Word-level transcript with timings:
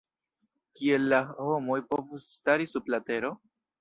Kiel 0.77 1.03
la 1.11 1.19
homoj 1.49 1.77
povus 1.91 2.27
stari 2.39 2.71
sub 2.73 2.91
la 2.95 3.01
tero? 3.11 3.31